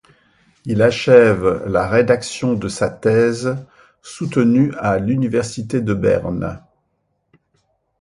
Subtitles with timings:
[0.65, 3.55] Il achève la rédaction de sa thèse,
[4.01, 6.59] soutenue à l'université de Berne.